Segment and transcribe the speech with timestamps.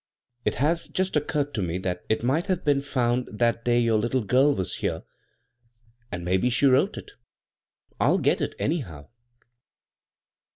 [0.45, 4.01] It has just occurred to me that it might have been found that day your
[4.01, 5.03] litde gill was here,
[6.11, 7.11] and maybe she wrote it
[7.99, 9.09] I'll get it, anyhow."